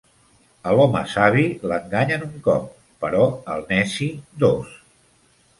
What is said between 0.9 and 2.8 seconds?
savi l'enganyen un cop,